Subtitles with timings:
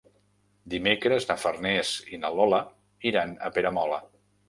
[0.73, 2.65] Dimecres na Farners i na Lola
[3.15, 4.05] iran a Peramola.